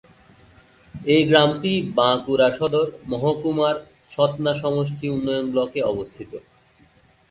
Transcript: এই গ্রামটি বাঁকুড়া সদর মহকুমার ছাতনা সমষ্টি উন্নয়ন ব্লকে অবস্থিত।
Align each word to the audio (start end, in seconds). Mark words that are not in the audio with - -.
এই 0.95 1.21
গ্রামটি 1.29 1.71
বাঁকুড়া 1.97 2.49
সদর 2.57 2.87
মহকুমার 3.11 3.75
ছাতনা 4.11 4.53
সমষ্টি 4.61 5.05
উন্নয়ন 5.09 5.45
ব্লকে 5.53 5.79
অবস্থিত। 5.83 6.31